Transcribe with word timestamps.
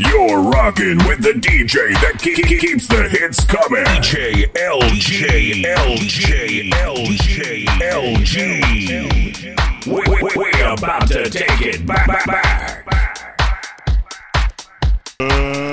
You're 0.00 0.40
rocking 0.40 0.96
with 1.06 1.22
the 1.22 1.34
DJ 1.34 1.92
that 2.00 2.18
keep, 2.18 2.36
keep, 2.36 2.58
keeps 2.58 2.88
the 2.88 3.06
hits 3.06 3.44
coming. 3.44 3.84
DJ 3.84 4.50
LG, 4.54 5.62
LG, 5.62 6.70
LG, 6.70 7.66
LG. 7.66 9.86
We, 9.86 9.92
we, 9.92 10.02
we're 10.34 10.72
about 10.72 11.06
to 11.08 11.28
take 11.28 11.60
it 11.60 11.84
back, 11.84 12.06
back, 12.06 12.86
back. 12.86 13.18
Uh. 15.20 15.69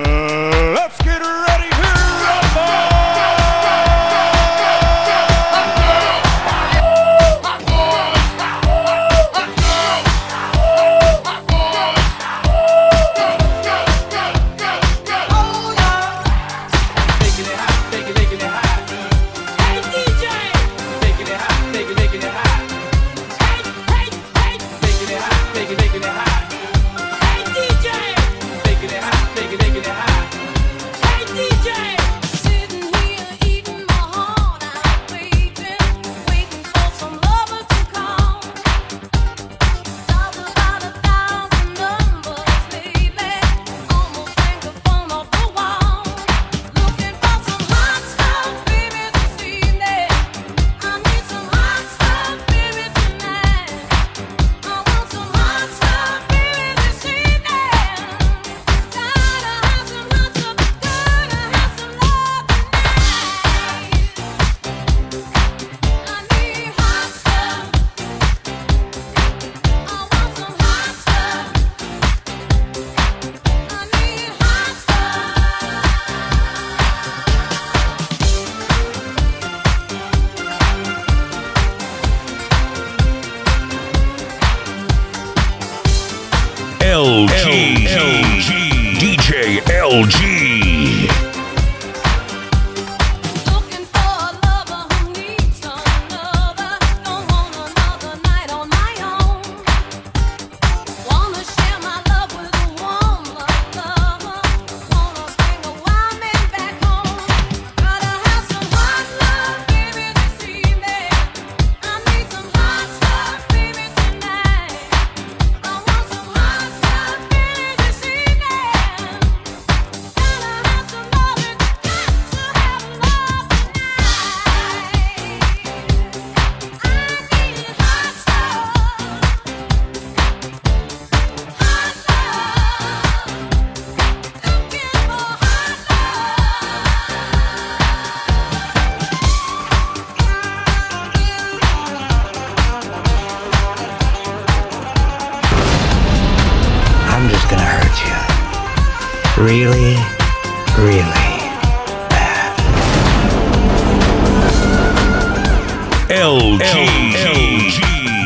LG. 156.59 157.13
LG. 157.13 157.79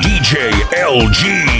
DJ 0.03 0.53
LG. 0.71 1.50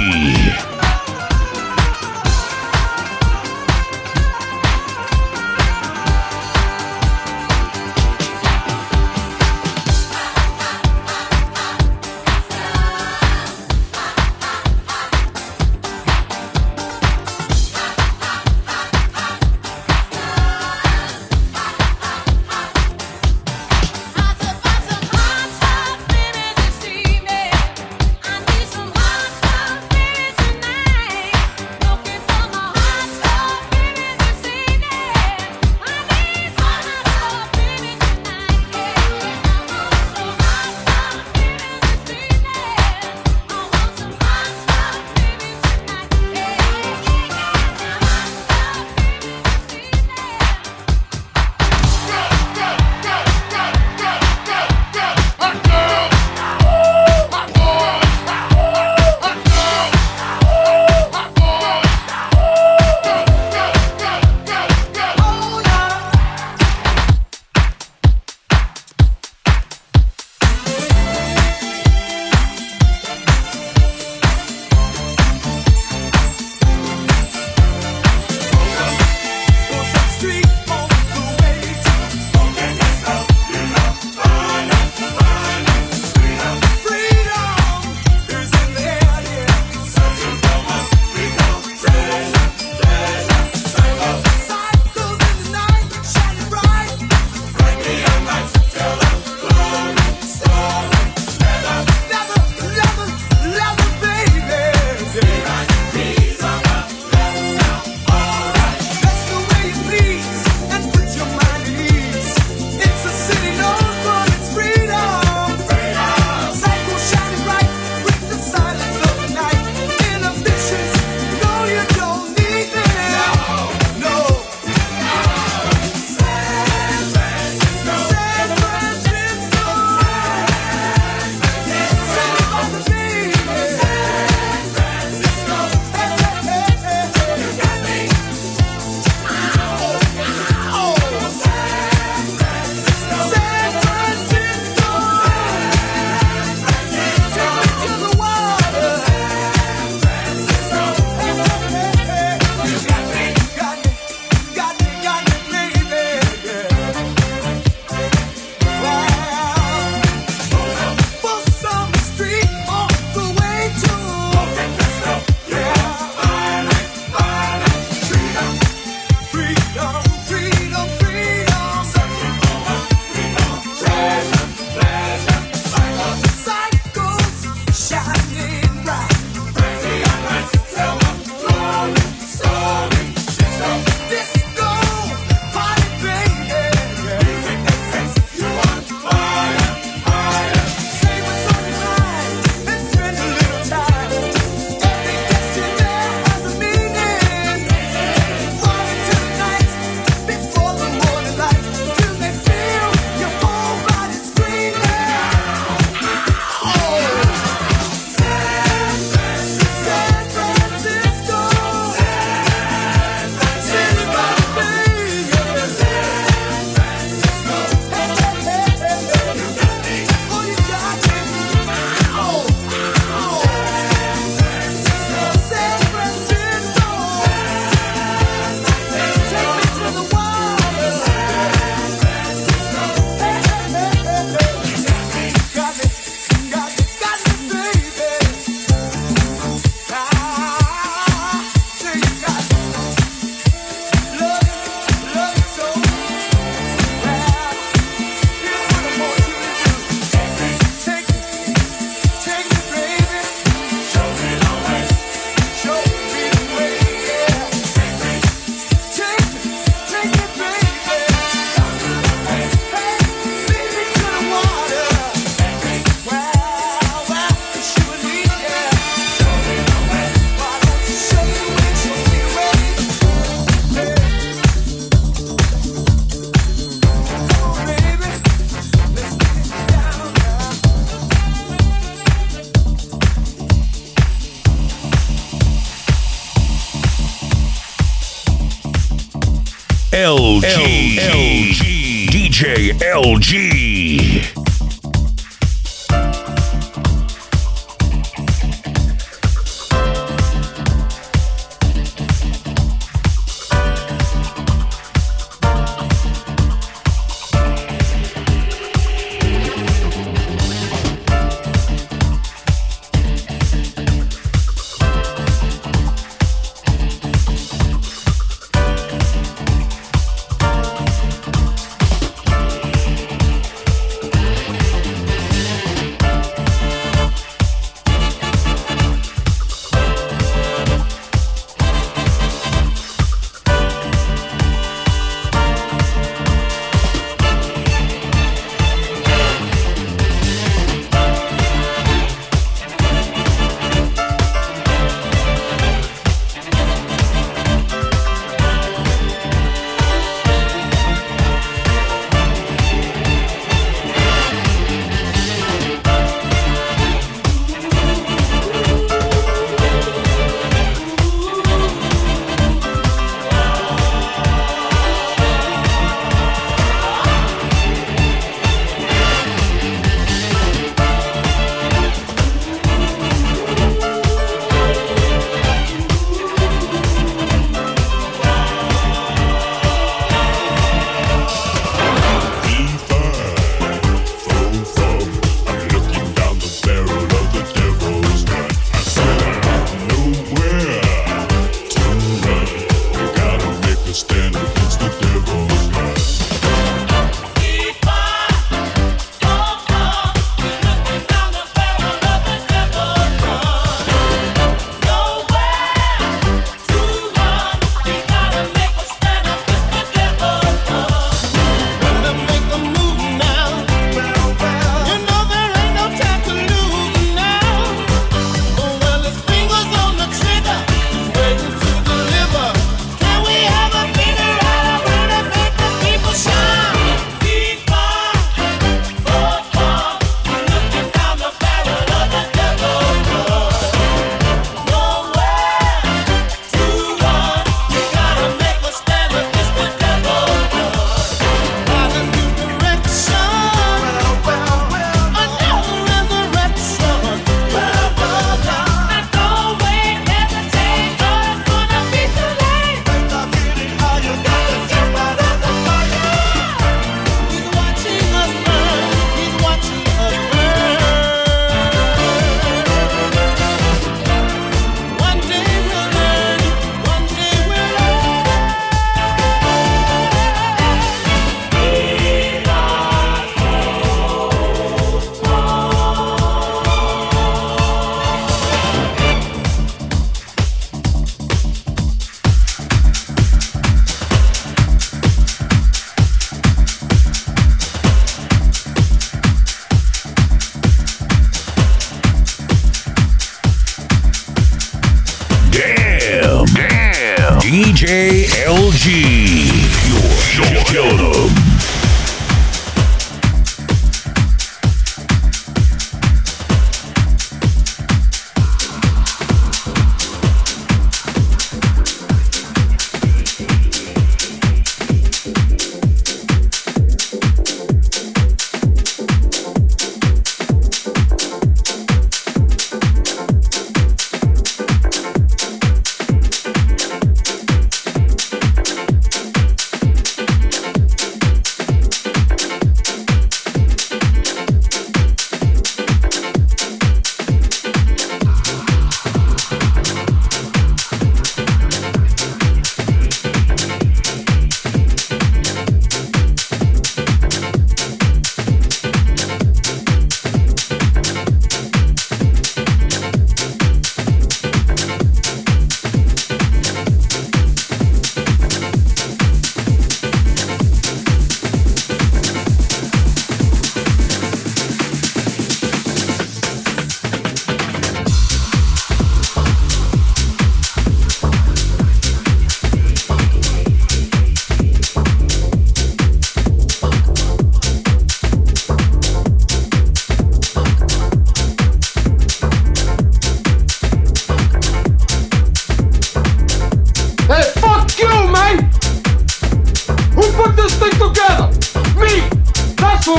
to? 593.02 593.16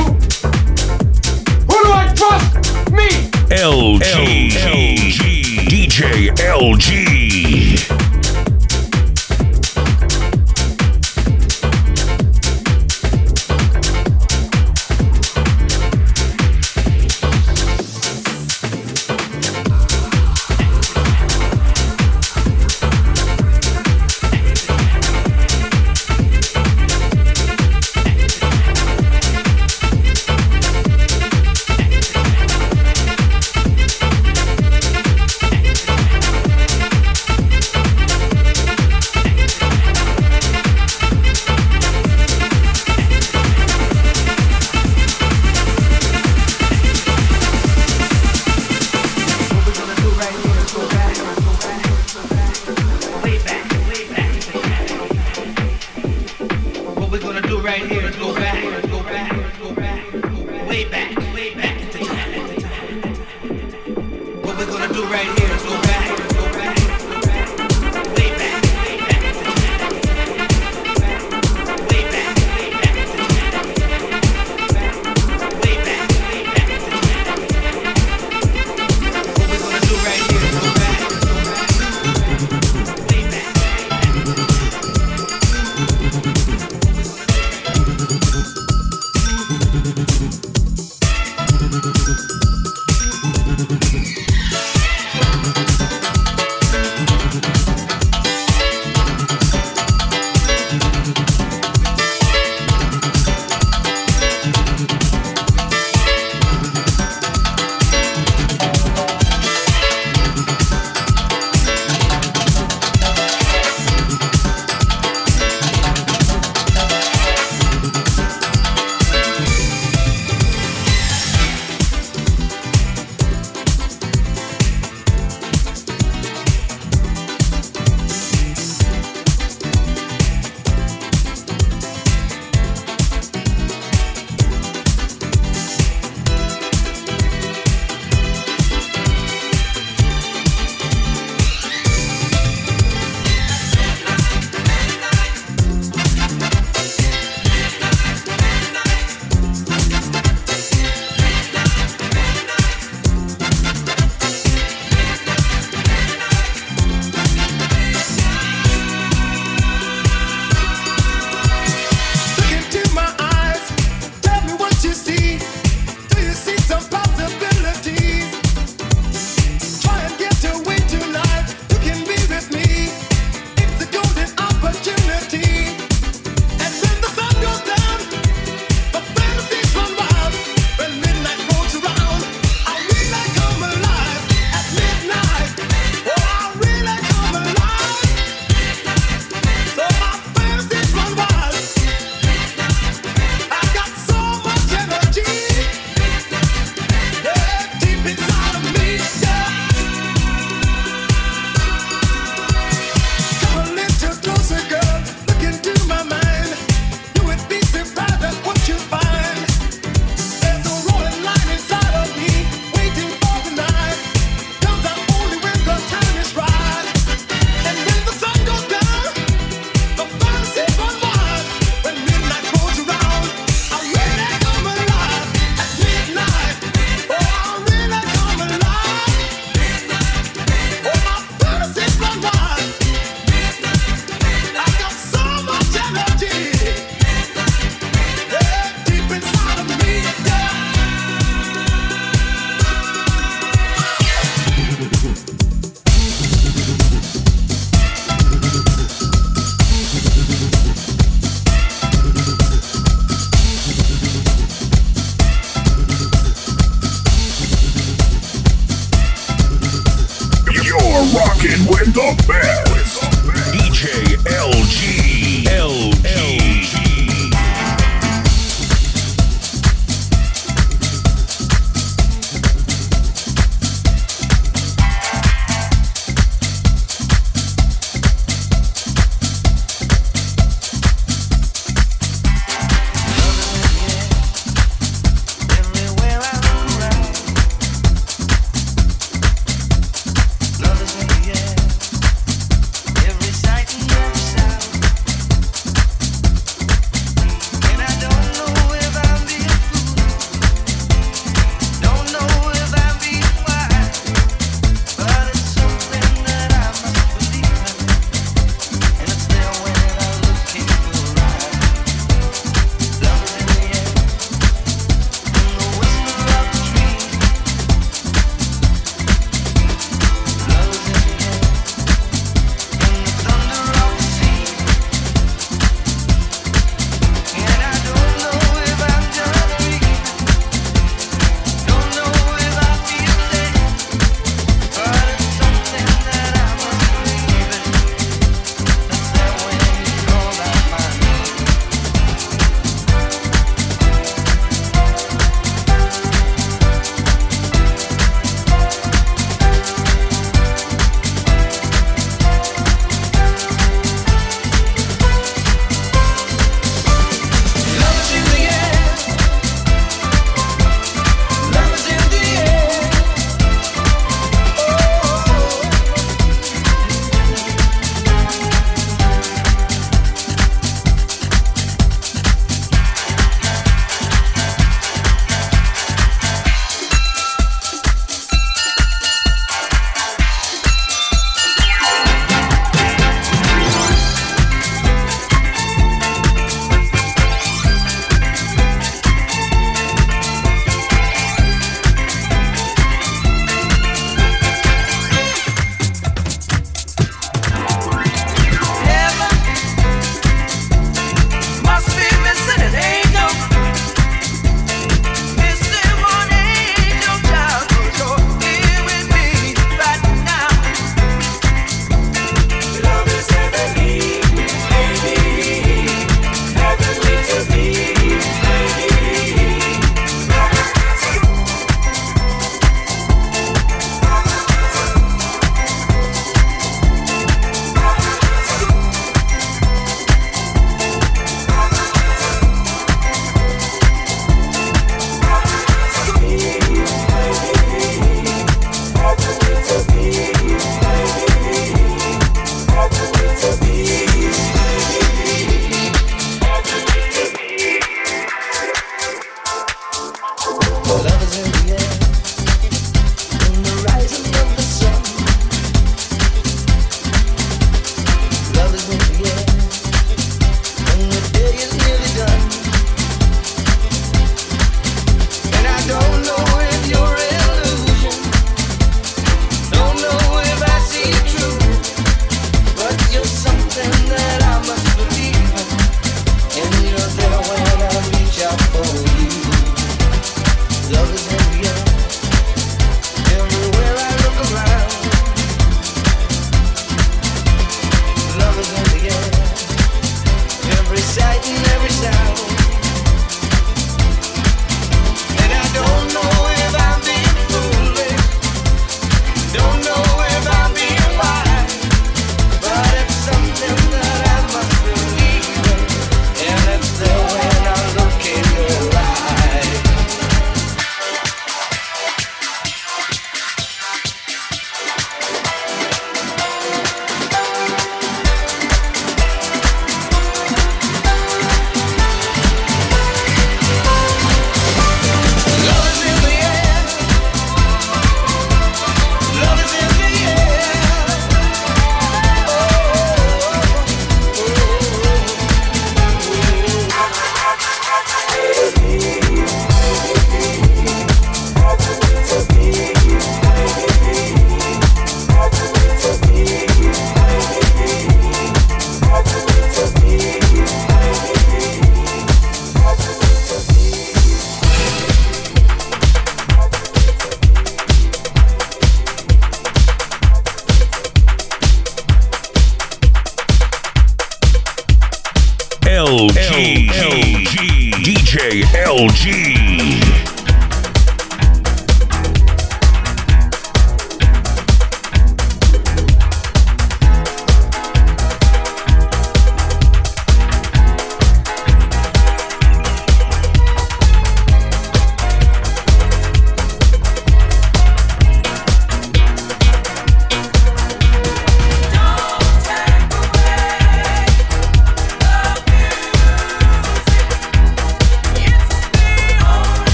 Who 1.67 1.77
do 1.83 1.91
I 1.91 2.13
trust? 2.15 2.91
Me. 2.91 3.09
LG. 3.49 4.49
LG. 4.51 5.19
DJ 5.67 6.33
LG. 6.35 7.12